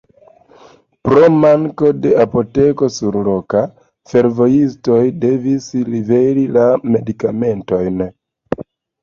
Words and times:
Pro 1.07 1.25
manko 1.33 1.91
de 2.05 2.13
apoteko 2.25 2.89
surloka 2.95 3.61
fervojistoj 4.15 4.99
devis 5.27 5.69
liveri 5.93 6.49
la 6.59 6.67
medikamentojn. 6.97 8.05